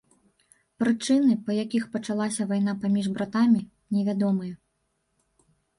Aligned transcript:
Прычыны, 0.83 1.35
па 1.49 1.59
якіх 1.63 1.83
пачалася 1.97 2.49
вайна 2.53 2.73
паміж 2.85 3.05
братамі, 3.19 3.61
невядомыя. 3.99 4.53